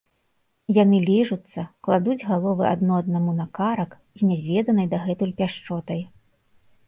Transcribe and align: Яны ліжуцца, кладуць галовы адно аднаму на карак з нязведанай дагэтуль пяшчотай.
Яны 0.77 0.97
ліжуцца, 1.09 1.65
кладуць 1.87 2.17
галовы 2.29 2.63
адно 2.73 2.93
аднаму 3.01 3.31
на 3.41 3.45
карак 3.57 3.91
з 4.21 4.33
нязведанай 4.33 4.87
дагэтуль 4.95 5.37
пяшчотай. 5.43 6.01